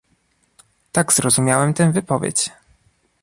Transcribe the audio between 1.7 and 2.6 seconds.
tę wypowiedź